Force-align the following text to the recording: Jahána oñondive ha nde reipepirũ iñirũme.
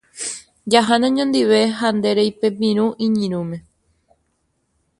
Jahána 0.71 1.05
oñondive 1.11 1.59
ha 1.77 1.87
nde 1.95 2.09
reipepirũ 2.17 2.85
iñirũme. 3.05 3.57